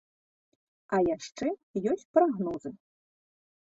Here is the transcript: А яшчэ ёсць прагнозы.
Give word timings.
А 0.97 1.03
яшчэ 1.15 1.47
ёсць 1.95 2.09
прагнозы. 2.19 2.69